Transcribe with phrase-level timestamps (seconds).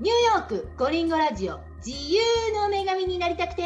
[0.00, 2.20] ニューヨークコリンゴラジオ自由
[2.52, 3.62] の女神になりたくて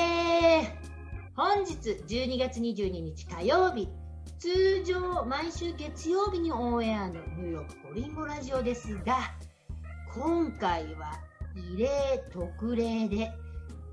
[1.34, 1.72] 本日
[2.06, 3.88] 12月22日火曜日
[4.38, 9.16] 通常毎週月曜日にオンエアのニューヨークコリンゴラジオですが
[10.14, 11.18] 今回は
[11.74, 11.88] 異例
[12.30, 13.32] 特例で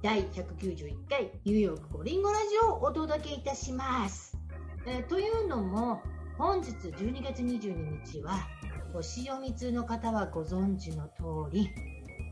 [0.04, 4.38] 第191回ニューヨークコリンゴラジオをお届けいたします。
[4.86, 6.02] えー、というのも
[6.38, 8.46] 本日12月22日は
[8.92, 11.70] 星読み通の方はご存知の通り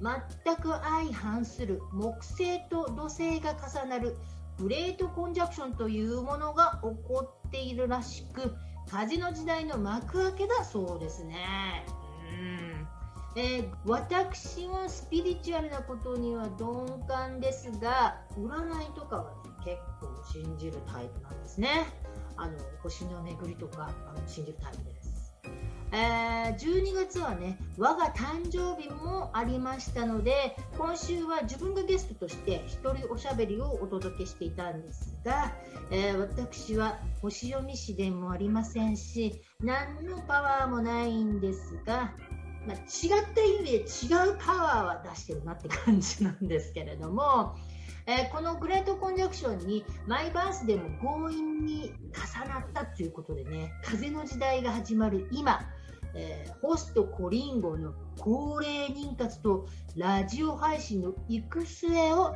[0.04, 4.18] 全く相反する木星と土星が重なる
[4.60, 8.54] グレートコンジャクションというものが起こっているらしく
[8.90, 11.86] 風の時代の幕開けだそうですね。
[12.30, 13.42] うん。
[13.42, 21.88] えー、私はスピリチュアルなことには鈍感ですが占いとかは、ね、結構信じるタイプなんですね。
[22.36, 25.03] あの星の巡りとかあの信じるタイプで。
[25.96, 35.54] えー、12月はね我が誕生日もありましたので今週は自分がゲストとして一人おしゃべりをお届けしていたんですが、
[35.92, 42.12] えー、私は星読み師でもありませんし何のパワーもないんですが、
[42.66, 47.56] まあ、違った意味で違うパワーは出してるなって感じなんですけれども。
[48.06, 55.62] えー、このグレートコンジャクションにマイバースでも強引に重なったということでね風の時代が始まる今
[56.16, 62.36] えー、ホストコリンゴの高齢妊活とラジオ配信の行く末を語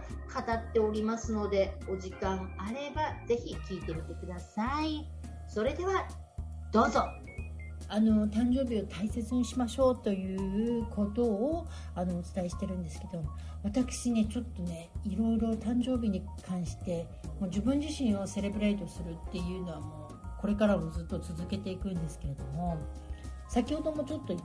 [0.52, 5.08] っておりますのでお時間あればぜひ聞いてみてください。
[5.47, 6.08] それでは
[6.72, 7.06] どうぞ。
[7.89, 13.23] あの誕生日を大切にしましょうということをあのお伝えしてるんですけど
[13.64, 17.08] 私ねちょっとねいろいろ誕生日に関して
[17.39, 22.78] もう自分自身をセレブレイトするっていうのはもうこれからもずっと続けていくんですけれども
[23.48, 24.36] 先ほどもちょっと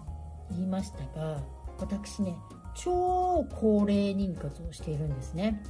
[0.50, 1.40] 言いましたが
[1.78, 2.36] 私ね
[2.74, 5.62] 超高齢妊活をしているんですね。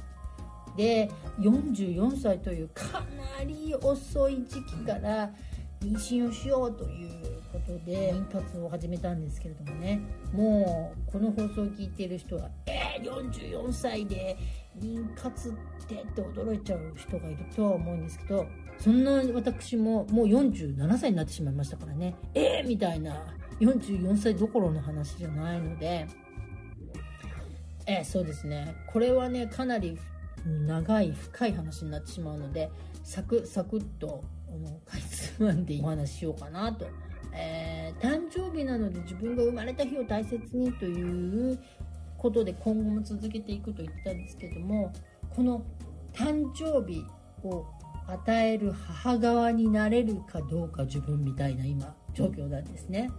[0.77, 3.03] で44歳というか
[3.37, 5.31] なり遅い時期から
[5.81, 10.01] 妊娠をしようということで妊活を始めたんですけれどもね。
[10.31, 14.37] もうこの放送を聞いている人は「えー、44歳で
[14.79, 15.53] 妊活っ
[15.87, 18.47] て」って驚いちゃう人がいるとは思うんですけど
[18.79, 22.15] そんな私ももう47歳になってしまいましたからね。
[22.33, 23.25] えー、みたいな。
[23.59, 26.07] 44歳どころの話じゃないので。
[27.85, 28.75] えー、そうですね。
[28.87, 29.97] これはねかなり
[30.45, 32.69] 長い深い話になってしまうので
[33.03, 34.23] サクサクっと
[34.85, 36.87] かいつまんでお話ししようかなと、
[37.33, 41.59] えー、誕生日なので自分が生まれた日を大切にという
[42.17, 44.93] ことで今後も続けていくと言ったんですけども
[45.35, 45.65] この
[46.13, 47.03] 誕生日
[47.43, 47.65] を
[48.13, 53.09] 与える母側になれるかどうか自分みたいな今状況なんですね。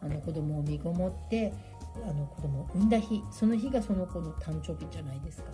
[0.00, 1.52] あの子供を身ごもって
[2.04, 5.50] あの子供を産んだ日その日がその子の誕生日じゃないですか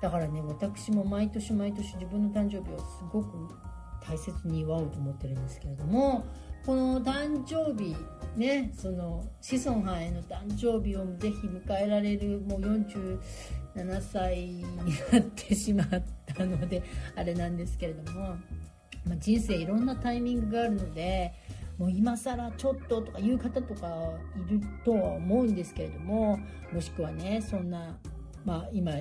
[0.00, 3.28] だからね私も毎年毎年自分の誕生日をすごく
[4.06, 6.26] 大切に祝おうと思ってるんですけれども
[6.64, 7.94] この誕生日
[8.36, 14.64] ねその子孫繁栄の誕生日をぜひ迎えられるもう47歳に
[15.12, 15.88] なってしまっ
[16.34, 16.82] たので
[17.16, 18.36] あれなんですけれども、
[19.06, 21.34] まあ、人生いろんなタイミングがあるので
[21.76, 26.38] もう今更ちょっととかいう方とかいるとは思うんですけれども
[26.72, 27.98] もしくはねそんな、
[28.44, 28.92] まあ、今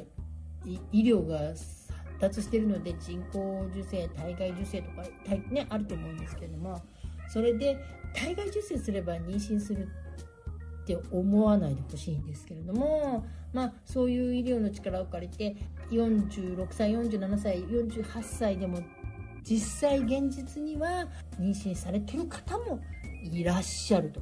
[0.65, 1.87] 医療が発
[2.19, 5.03] 達してるので人工授精体外受精とか、
[5.49, 6.81] ね、あると思うんですけれども
[7.29, 7.77] それで
[8.13, 9.87] 体外受精すれば妊娠する
[10.83, 15.55] って思わないでほしいんですけれども、まあ、そういう医療の力を借りて
[15.91, 18.79] 46歳47歳48歳でも
[19.43, 21.07] 実際現実には
[21.39, 22.79] 妊娠されてる方も
[23.23, 24.21] いらっしゃると。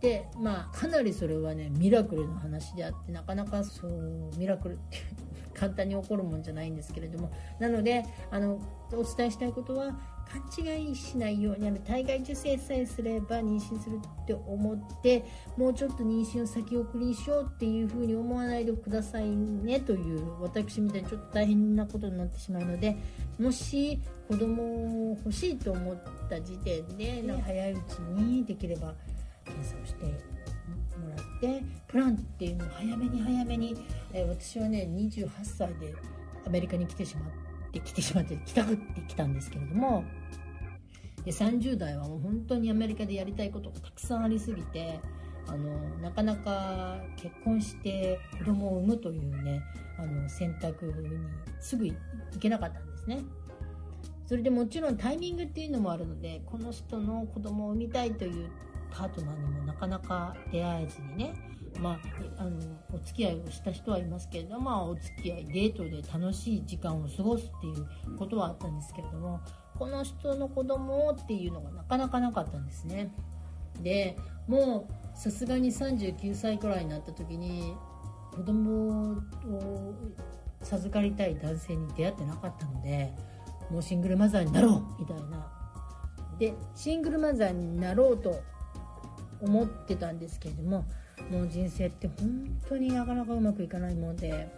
[0.00, 4.98] でまあかなりそれはねミラクルの話であってなかなかそうミラクルって
[5.52, 8.58] 簡単に起こるもんじゃないんですけれどもなのであの
[8.92, 9.98] お伝えしたいことは
[10.30, 15.24] 勘違いしないようにあの体外受精さえすれば妊娠するって思って
[15.56, 22.96] もうちょっと妊娠を先送りにしようっていうふうに思わないでくださいねという私みたいにちょっと大変なことになってしまうので
[23.38, 25.96] もし子供を欲しいと思っ
[26.28, 28.94] た時点で、ね、早いうちにできれば
[29.44, 30.12] 検査をしても
[31.16, 33.76] らってプランっていうのを早めに早めに、
[34.12, 35.94] えー、私はね28歳で
[36.46, 40.02] アメリカに来てしまって来てしまって来たくって来たんですけれども
[41.24, 44.98] で30代はもう本当にアメリカでやりたいことがたくさんありすぎて
[45.46, 49.62] あのなかなか結婚して子供を産むというね
[49.98, 50.92] あの選択に
[51.60, 51.94] すぐ行
[52.40, 53.22] けなかったんですね。
[54.26, 58.48] それでもちろんタイミングっていうのもあるのでこの人の子供を産みたいという
[58.92, 61.34] パートナーにもなかなか出会えずにね
[61.78, 62.00] ま
[62.38, 62.58] あ、あの
[62.92, 69.40] お付き合いをした人はいますけれども、まあ、お付き合いデートで楽しい時間を過ごすっていうことはあったんですけれども
[69.78, 73.14] この人の子供っていうのがなかなかなかったんですね。
[73.82, 77.74] でもうさすがに39歳くらいになった時に
[78.32, 79.94] 子供を
[80.62, 83.12] 授かりたい男性に出会ってなかったので
[83.70, 85.50] もうシングルマザーになろうみたいな。
[86.38, 88.40] でシングルマザーになろうと
[89.40, 90.86] 思ってたんですけれども
[91.30, 94.48] もう人生って本当になかなかうまくいかないもんで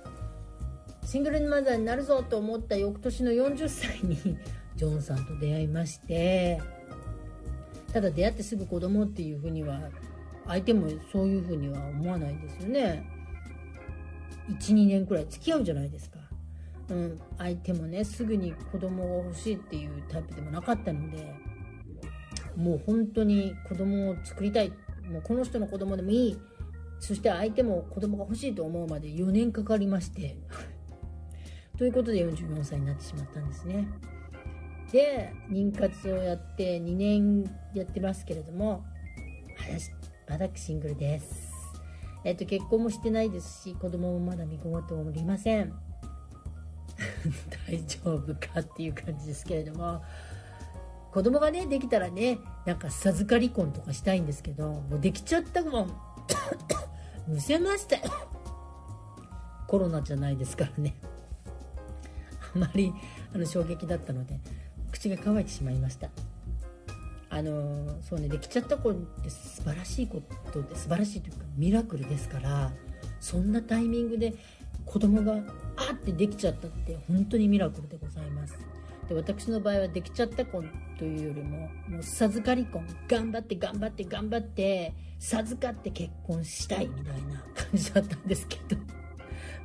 [1.05, 4.17] シングルマザーになるぞと思った翌年の40歳に
[4.77, 6.61] ジョンさんと出会いまして
[7.93, 9.91] ただ出会ってすぐ子供っていうふうには
[10.47, 13.07] 相手もそういうふうには思わないんですよね。
[14.49, 16.19] 12年くらい付き合うじゃないですか、
[16.89, 21.33] うん、相手もねすぐに子供が欲しいっていうタイプでもなかったので
[22.57, 24.73] もう本当に子供を作りたい。
[25.11, 26.39] もうこの人の子供でもいい。
[27.03, 30.37] そして相手も子供が欲しいと思うまで4年かかりまして
[31.77, 33.89] ということで44歳になってしまったんですね。
[34.93, 37.43] で妊活をやって2年
[37.75, 38.85] やってますけれども
[40.29, 41.51] 私シングルです。
[42.23, 45.73] えっと結婚もしてないですし子供もまだ見込もっておりません。
[47.69, 50.05] 大丈夫かっていう感じですけれども
[51.11, 56.13] 子供がねできたらねなんか授かり婚とかしたいんですけどもうできちゃったもん。
[57.27, 57.97] むせました。
[59.67, 60.95] コロナじゃないですからね。
[62.55, 62.93] あまり
[63.35, 64.39] あの衝撃だったので
[64.91, 66.09] 口が乾いてしまいました。
[67.31, 70.21] あのそうねできちゃった子って素晴らしいこ
[70.53, 72.71] とで素晴らしいというかミラクルですから
[73.21, 74.35] そんなタイミングで
[74.85, 75.41] 子供が
[75.77, 78.59] あってできちゃったって本当にミラクルでございます。
[79.09, 80.63] で私の場合はできちゃった子
[80.99, 88.81] というよりももう授かり婚頑張って頑張って頑張って授かって結婚したいみたいな感じだったんですけど。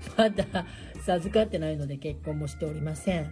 [0.18, 0.66] まだ
[1.06, 3.32] 授かってないので結婚もしておりません。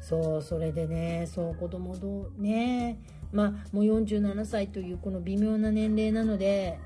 [0.00, 2.98] そうそれでねそう子供どうね。
[3.32, 6.78] まあもう47歳というこの微妙な年齢なので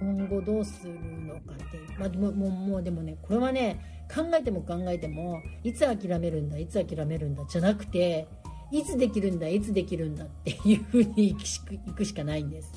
[0.00, 8.26] 今後どうするのかっていう、まあ、もうもうでもねこれはね考えても考えてもいつ諦めるんだいつ諦めるんだじゃなくて
[8.72, 12.72] いつできるんだいつできるんだっていうふうに行くしかないんです。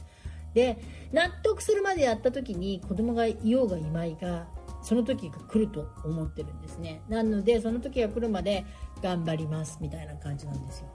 [0.53, 0.77] で
[1.11, 4.47] 納得するまでやった時に子供がいようがいまいが
[4.83, 7.01] その時が来ると思ってるんですね。
[7.09, 8.65] なのでその時が来るまで
[9.01, 10.87] 頑張りますみたいな感じなんですよ。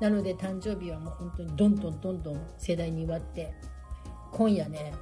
[0.00, 3.54] なので誕生日はもう本当にどんどんどんどん盛大に祝って
[4.32, 4.92] 今夜ね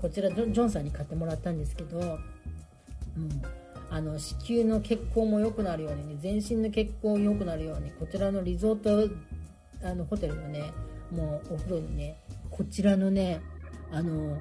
[0.00, 2.18] こちらジョンさんに買ってもらったんですけど
[3.18, 3.42] うん、
[3.90, 9.12] あの子宮の血行も良くなるようにね全身の血行も良くなるようにこちらのリゾート
[9.82, 10.72] あのホテルのね
[11.10, 12.16] もうお風呂にね
[12.50, 13.40] こちらのね
[13.90, 14.38] あの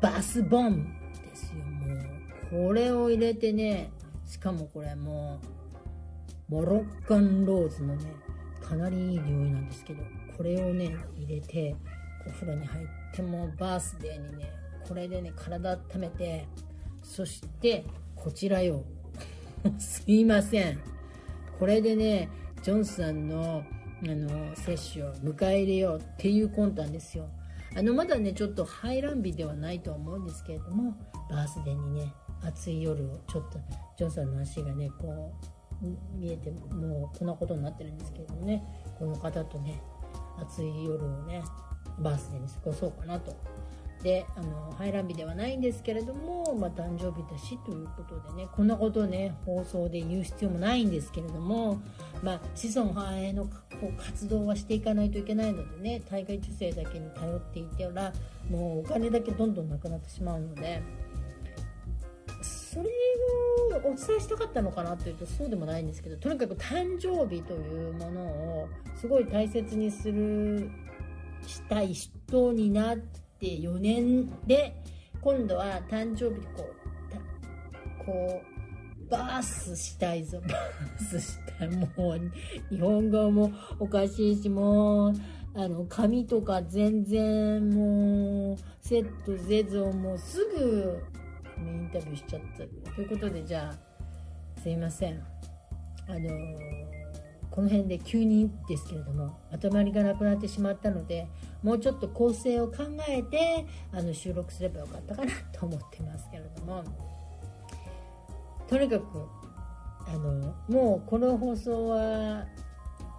[0.00, 0.84] バスボン
[1.30, 1.64] ですよ。
[1.64, 3.90] もうこれを入れてね
[4.26, 5.40] しかもこれも
[6.50, 8.12] うモロッカンローズのね
[8.60, 10.02] かなりいい匂いなんですけど
[10.36, 11.76] これをね入れて
[12.26, 16.46] お風呂に入ってもバースデーにねこれでね体温めて
[17.02, 17.84] そして
[18.16, 18.84] こちらよ。
[19.78, 20.78] すいません。
[21.58, 22.28] これでね
[22.62, 23.62] ジョンさんの
[24.04, 27.28] あの接種を迎え入れようっていう魂胆ですよ。
[27.76, 30.94] あのまだねちょっと排卵日ではないとは思うんですけれども
[31.30, 32.12] バースデーにね
[32.42, 33.58] 暑い夜をちょっと
[33.96, 35.32] ジョンさんの足がねこ
[35.82, 35.86] う
[36.18, 38.62] 見えてもうこんなことになってるんですけれどもね
[38.98, 39.80] この方とね
[40.38, 41.42] 暑い夜をね
[42.00, 43.34] バースデーに過ごそうかなと
[44.02, 51.80] であの排卵日ではないんですけれども、まあ、誕生日だしということでねこんなことをね放送で言う必要もないんですけれども、
[52.22, 53.48] まあ、子孫繁栄の
[53.96, 58.12] 活動はしていかないといけないのでね体外受精だけに頼っていてら
[58.50, 60.82] もうお金だけどんどんなくなってしまうので
[62.42, 62.88] それ
[63.76, 70.70] をお伝えしたかったのかなというとそうでもないんですけどとにかく誕生日というものをすごい大切にする
[71.46, 74.76] したい人になってって4年で
[75.20, 76.70] 今度は誕生日こ
[78.00, 78.42] うこ
[79.08, 80.40] うバースしたいぞ。
[80.46, 81.68] バースしたい。
[81.68, 82.20] もう
[82.70, 85.12] 日本語もおかしいしもう
[85.54, 91.02] あの髪とか全然もうセットせずもうすぐ
[91.58, 92.92] インタビューしちゃった。
[92.94, 95.20] ということでじゃあすいません。
[96.08, 96.91] あのー
[97.52, 101.28] この辺で急にですけれどもまとまりがなくなってしまったので
[101.62, 102.78] もうちょっと構成を考
[103.08, 106.82] えてあの収録すればよかったかなと思ってますけれども。
[108.68, 109.28] とにかく
[110.08, 112.46] あのもうこの放送は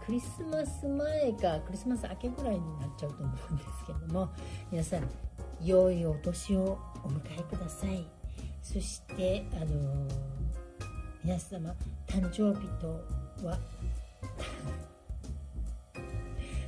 [0.04, 4.30] クリスマス前かクリスマス明けぐらいになっちゃうと思うんですけども
[4.72, 5.08] 皆さん
[5.62, 8.06] 良いお年をお迎えください。
[8.64, 10.08] そしてあの、
[11.24, 11.76] 皆様
[12.08, 12.88] 誕生日と
[13.46, 13.60] は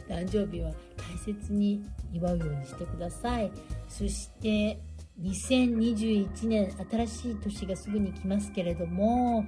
[0.08, 1.84] 誕生日は大切に
[2.14, 3.52] 祝うようにしてください
[3.88, 4.80] そして
[5.22, 9.46] 2021年新しい年がすぐに来ますけれども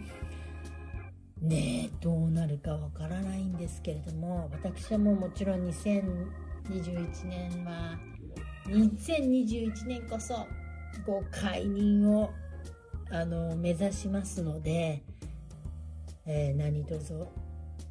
[1.41, 7.97] ねどうなるかわからないんですけれども私はもうもちろん2021年は
[8.67, 10.47] 2021年こそ
[11.05, 12.31] ご解任を
[13.09, 15.01] あの目指しますので、
[16.25, 17.29] えー、何卒よ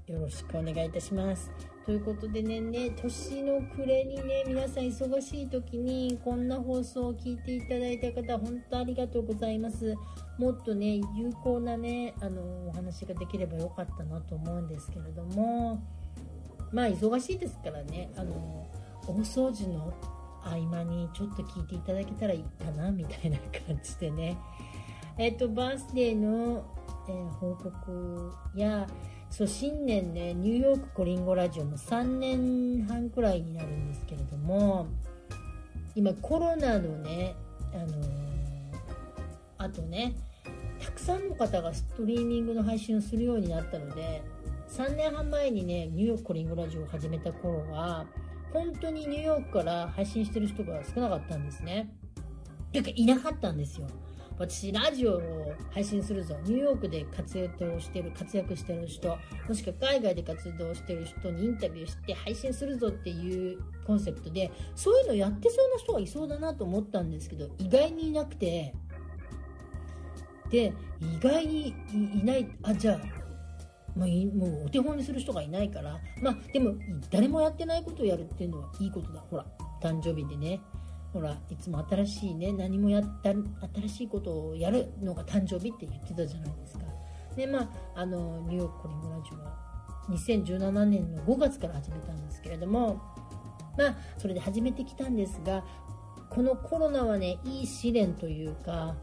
[0.09, 1.51] ろしくお願いいたします。
[1.87, 9.95] ということでねね年の暮れにね皆さん忙しい時にこんな放送を聞いていただいた方本当ありがとうございます。
[10.37, 15.81] もっとね有効なねあのお話ができればよかったなと思うんですけれども。
[16.73, 18.67] まあ忙しいですからねあの
[19.07, 19.95] 大掃除の
[20.43, 24.37] 合間にちょっと聞いていただけたらいいかなみたいな感じでね。
[25.19, 26.65] えっとバースデーの、
[27.09, 28.87] えー、報告や
[29.31, 34.87] そう新年ねニューヨークコリンゴラジオも3年半くらいになるんですけれども
[35.95, 37.35] 今コロナのね
[37.75, 37.97] あのー、
[39.59, 40.15] あとね
[40.83, 44.23] たくさんの方がストリーミングの配信をするようになったので
[44.71, 48.07] 3年半前にねニューヨークコリンゴラジオを始めた頃は
[48.53, 51.93] 本当にニューヨークから配信してる人が少なかったんですね。
[52.73, 53.87] ていうかいなかったんですよ。
[54.39, 59.17] 私ラジオを配信するぞニューヨークで活躍してる活躍してる人
[59.49, 68.75] もしくは海外で活動してる人にインタビューして配信するぞっていうコンセプトでそういうのやってそうな人がいそうだなと思ったんですけど意外にいなくて
[70.51, 71.75] で意外に
[72.15, 73.27] いないあじゃあ
[73.97, 76.75] まあ、もうお手本にする人がいないからまあでも
[77.11, 79.21] 誰もやってないことをやるっていうのはいいことだ。
[79.31, 79.47] ほら
[79.81, 80.61] 誕生日でね。
[81.17, 83.31] ほらいつも新しいね何もやった
[83.81, 86.85] 新しいことをやるのが誕生日って言ってたじゃないですか。
[87.35, 89.57] でまああのニューヨークコリンゴラジオは
[90.11, 93.01] 2017年の5月から始めたんですけれども
[93.79, 95.65] まあそれで始めてきたんですが
[96.29, 98.95] このコロナはねいい試練というか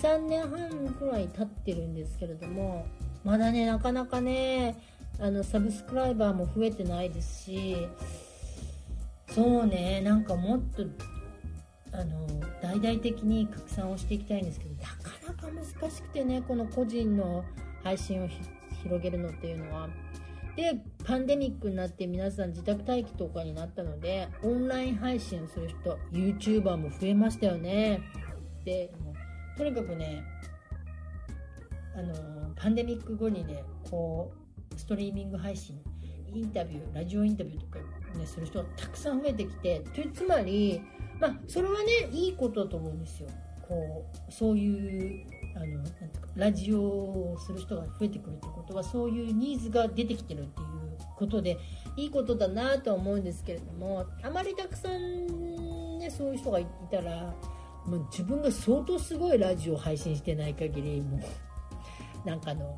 [0.00, 2.86] 3年半くらい経ってるんですけれども
[3.24, 4.76] まだねなかなかね
[5.18, 7.76] あのサブスクライバーも増えてないですし
[9.34, 10.84] そうねなんかもっと
[11.92, 12.26] あの
[12.62, 14.96] 大々的に拡散をしていきたいんですけどなか
[15.26, 15.48] なか
[15.80, 17.44] 難しくてねこの個人の
[17.82, 18.28] 配信を
[18.82, 19.88] 広げるのっていうのは。
[20.56, 28.02] でパンデミックになって皆さん自宅待機とかになったのでオンライン配信をする人 YouTuber も増えましたよね
[28.62, 28.92] で
[29.56, 30.22] とにかくね
[31.96, 34.30] あのパンデミック後にねこ
[34.74, 35.80] うストリーミング配信
[36.34, 37.78] インタビューラジオインタビューとか、
[38.18, 39.82] ね、する人がたくさん増えてきて
[40.14, 40.82] つまり
[41.22, 43.28] まあそれはねいいことだと思うんですよ。
[43.68, 45.24] こうそういう
[45.54, 50.66] あのなんていうかラジオをする人が増えてくるってことはそういうニーズが出てきてるっていう
[51.16, 51.56] ことで
[51.96, 57.32] いいことだなとは思うんですけれどもあまりたくさんねそういう人がいたら
[57.86, 61.20] もう自分が相当すごいラジオを配信してない限りも
[62.24, 62.76] うなんかの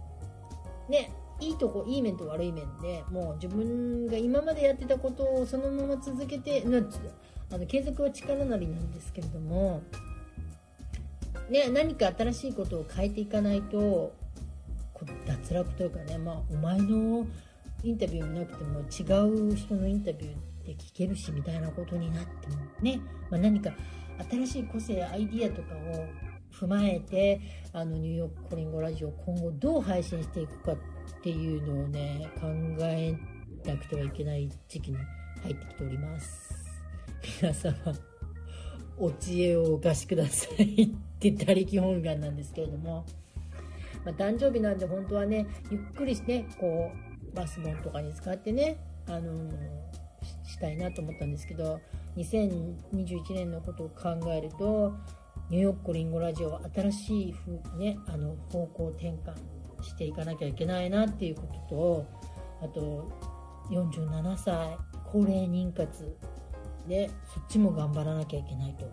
[0.90, 1.10] ね
[1.40, 6.80] いいとこいい面と悪い面でもう自分が今までやってたことをそのまま続けてな
[7.52, 9.82] あの継続は力なりなんですけれども、
[11.50, 14.14] ね、何か新しいことを変えていかないと
[15.26, 17.26] 脱落というかね、まあ、お前の
[17.82, 22.98] インタビューもなくても違う人のインタビューで聞けるしみたいなことになってもね、
[23.30, 23.70] まあ、何か
[24.30, 26.06] 新しい個性アイディアとかを
[26.54, 27.40] 踏まえて
[27.72, 30.76] あのニューヨークコリンゴラジオ今後どう配信していくかっ
[31.22, 32.46] ていうのをね考
[32.80, 33.12] え
[33.66, 34.96] なくてはいけない時期に
[35.42, 36.63] 入ってきております。
[37.40, 37.74] 皆様
[38.98, 40.88] お知恵をお貸しくださいっ
[41.18, 43.06] て他力本願なんですけれども、
[44.04, 46.92] まあ、誕生日なんで本当はねゆっくりしてこ
[47.32, 48.76] うバスボンとかに使ってね、
[49.08, 49.50] あのー、
[50.46, 51.80] したいなと思ったんですけど
[52.16, 54.94] 2021年のことを考えると
[55.50, 59.34] ニューヨークリンゴラジオは新しい風ね、あの方向転換
[59.82, 62.06] していかなきゃいけないなっていうことと
[62.62, 63.10] あと
[63.70, 66.16] 47歳高齢妊活
[66.88, 68.86] でそっちも頑張らなきゃいけないと。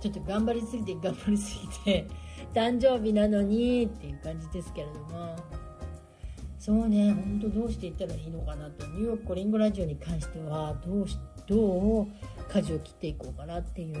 [0.00, 2.06] ちょっと頑張りすぎて頑張りすぎて
[2.52, 5.36] 誕生日なのにっていう感じですけれども。
[6.58, 8.86] そうね本当どうしていったらいいのかなと。
[8.86, 12.06] ニューヨークコリンゴラジオに関してはどうしどう
[12.48, 13.98] 舵を切っていこうかなっていう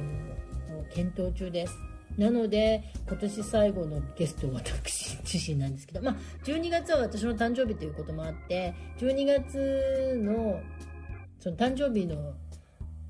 [0.70, 1.76] のを検討中です。
[2.16, 10.60] なので今年最後のゲストは私自身なんですけど、まあ、12月は私の誕生日ということもあって12月の
[11.40, 12.34] その誕生日の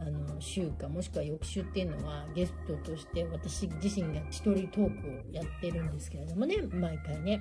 [0.07, 7.41] あの週かもしくは翌週っていうのはゲストとして私自身が一人トークをやってるんですけれどもね毎回ね。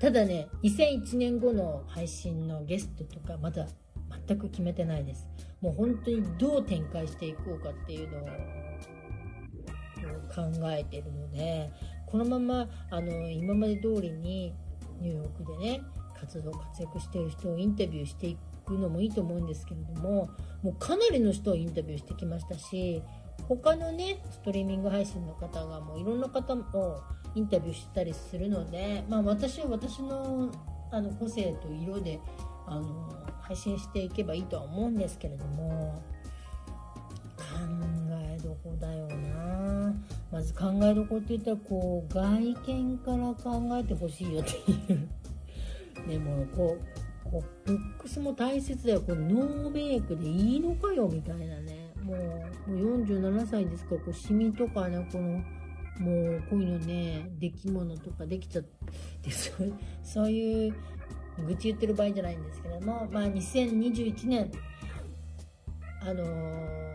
[0.00, 3.66] ただね2001年後の配信のゲストとかまだ
[4.26, 5.28] 全く決めてないです。
[5.60, 8.22] もう本当にどう展開していこうかっていうのを
[10.28, 11.70] 考えてるので
[12.06, 14.54] このままあの今まで通りに
[15.00, 15.80] ニューヨークでね
[16.18, 18.38] 活動活躍してる人をインタビューしていく
[18.76, 20.30] のもいいと思うんですけれども
[20.62, 23.02] もうかなりの人をインタビューしてきましたし
[23.48, 27.00] 他のねストリーミング配信の方がもういろんな方を
[27.34, 30.50] インタビューしたりするので、まあ、私は私の
[30.90, 32.18] あの個性と色で
[32.66, 36.02] あの配信していけばいいとは思うんですけれども
[37.36, 37.44] 考
[38.10, 39.94] えどこだよな。
[40.30, 45.08] まず考えどこって言ったらこう外見から考えてほしいよっていう。
[46.08, 46.97] でもこう
[47.30, 49.00] こうルックスも大切だよ。
[49.00, 51.92] こうノーメイクでいいのかよみたいなね。
[52.02, 55.42] もうもう47歳ですからこうシミとかねこの
[56.00, 58.64] もうこういうのね出来物とかできちゃっ
[59.22, 60.74] てそうそういう
[61.46, 64.50] 愚痴言ってる場合じゃないんですけどもまあ2021年
[66.00, 66.88] あのー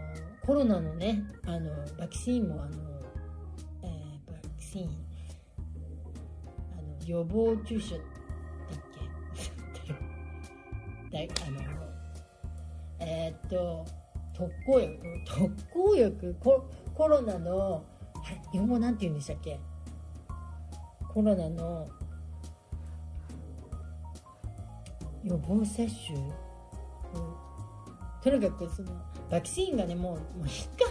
[0.45, 2.73] コロナのねあのバキシンもあの、
[3.83, 4.89] えー、バキシン
[6.77, 8.12] あの予防注射っけ
[11.13, 11.61] だあの
[12.99, 13.85] えー、っと
[14.33, 14.99] 特効薬？
[15.25, 16.35] 特効薬？
[16.39, 16.65] コ
[16.95, 17.85] コロナの
[18.51, 19.59] 日本語なんて言うんでしたっけ？
[21.13, 21.87] コロナの
[25.23, 26.33] 予防接種、うん、
[28.21, 28.91] とにかくその
[29.29, 30.85] バキシンがねもうもういっか。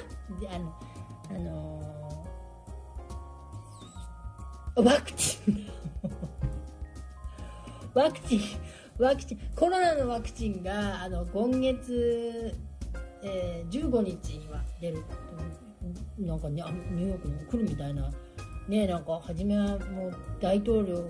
[0.54, 0.74] あの
[1.30, 5.66] あのー、ワクチン。
[7.94, 8.40] ワクチン。
[8.98, 12.54] ワクチンコロナのワクチンがあの今月、
[13.22, 15.02] えー、15日には出る
[16.18, 18.10] なんかねニューヨークに来るみたいな
[18.68, 21.04] ねなんか初めはもう大統領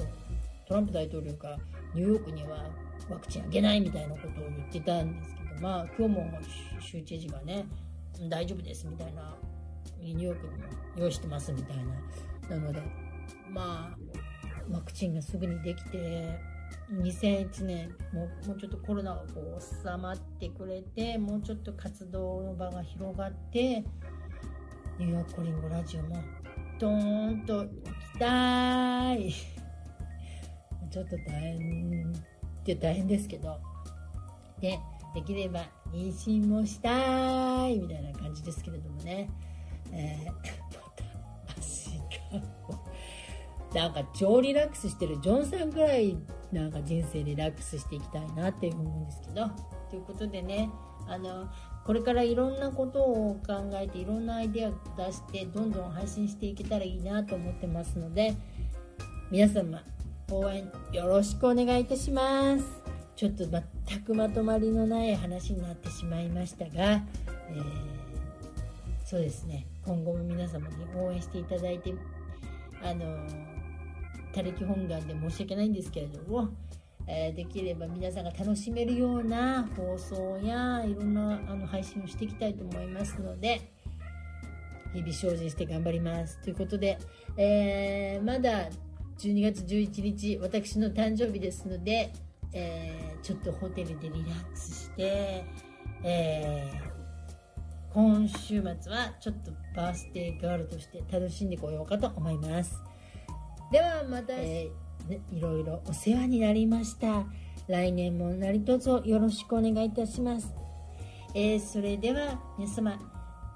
[0.67, 1.57] トランプ大統領が
[1.95, 2.65] ニューヨークには
[3.11, 6.31] ワクチンあげないみたいなことを言ってたんですけどまあ今日も
[6.81, 7.67] 州知事がね
[8.29, 9.37] 大丈夫ですみたいな
[10.01, 10.59] ニューヨークにも
[10.97, 11.77] 用意してますみたい
[12.49, 12.81] ななので
[13.51, 13.97] まあ
[14.71, 16.52] ワクチンがすぐにできて
[16.93, 23.85] 2001年ももうちょっとコロナがこう収まってくれてもうちょっと活動の場が広がって
[24.99, 26.23] ニューヨークコリンゴラジオも
[26.79, 29.33] ドーンと行きたい。
[30.91, 33.59] ちょっと大変って大変ですけど。
[34.61, 34.79] で
[35.15, 35.61] できれば
[35.93, 39.29] 妊娠もしたいみたいな感じですけれどもね、
[39.93, 40.33] えー、ま
[40.97, 41.05] た
[41.59, 41.91] 足
[43.75, 46.17] がなんか超リラックスしてるジョンさんくらい
[46.53, 49.51] なんか人生リラックスしていきたいなっていう思うんですけど。
[49.91, 50.71] ということでね
[51.07, 51.49] あの
[51.85, 58.35] これからいろんなことを考えていろんなアイデアを出してどんどん配信していけたらいいなと思ってますので
[59.31, 59.83] 皆様
[60.31, 62.65] 応援よろしくお願いいたします。
[63.17, 67.63] ちょっと全くまとまりのない話になってしまいましたが、えー、
[69.05, 69.67] そうですね。
[69.85, 71.95] 今後も皆様に応援していただいて
[72.83, 73.05] あの
[74.33, 76.49] 他力本願で申し訳ないんですけれども、
[77.07, 83.73] えー、できれば皆さんが楽しめるような放送やいろんなあの配信をしていきたいと思いますので
[84.95, 86.39] 日々精進して頑張ります。
[86.43, 86.99] ということで、
[87.37, 88.69] えー、まだ
[89.19, 92.13] 12月11日私の誕生日ですので、
[92.53, 95.45] えー、ちょっとホテルでリラックスして、
[96.05, 96.71] え、
[97.95, 102.92] 今週末はちょっとバースデーガールとして楽しんでこようかと思います。
[103.73, 107.25] ではまた、えー、いろいろお世話になりました。
[107.69, 110.53] 来年も何卒よろしくお願いいたします、
[111.33, 112.99] えー、それでは皆様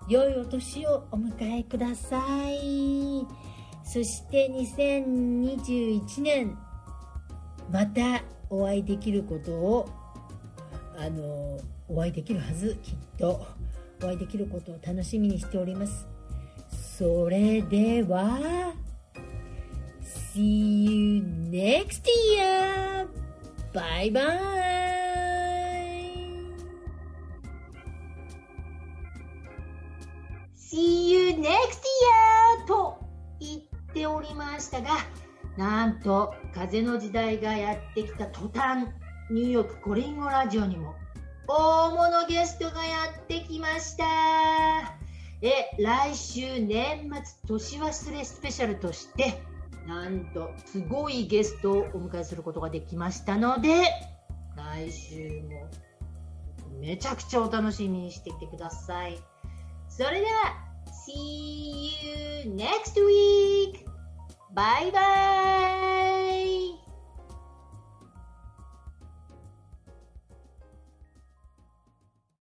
[0.08, 3.26] 良いお年をお迎えください。
[3.84, 6.56] そして2021年
[7.70, 9.88] またお会いできることを
[10.96, 13.46] あのお会いできるはずきっと。
[14.02, 16.06] お会いできることを楽しみにしております。
[16.98, 18.74] それでは
[20.36, 23.08] See you next year!
[23.72, 24.20] Bye bye!
[30.54, 32.66] See you next year!
[32.66, 32.98] と
[33.40, 33.60] 言っ
[33.94, 34.98] ておりましたが
[35.56, 38.88] なんと風の時代がやってきた途端
[39.30, 40.94] ニューヨークコリンゴラジオにも
[41.48, 44.04] 大物ゲストがやってきました
[45.40, 47.10] え来週年
[47.48, 49.40] 末年忘れスペシャルとして
[49.86, 53.84] なんとすごいゲストをお迎えすることができましたので
[54.56, 55.68] 来週も
[56.80, 59.18] めちゃくちゃお楽しみにしていてください
[59.88, 60.66] それでは
[61.08, 63.86] See you next week!
[64.54, 66.15] バイバイ